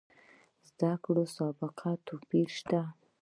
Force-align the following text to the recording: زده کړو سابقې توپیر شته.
زده 0.67 0.91
کړو 1.03 1.23
سابقې 1.35 1.91
توپیر 2.07 2.47
شته. 2.57 2.81